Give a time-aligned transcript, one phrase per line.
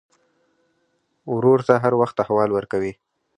[1.33, 2.91] ورور ته هر وخت احوال ورکوې.